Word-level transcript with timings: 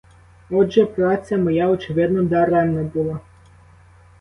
Отже, 0.49 0.85
праця 0.85 1.37
моя, 1.37 1.69
очевидно, 1.69 2.23
даремна 2.23 2.83
була. 2.83 3.19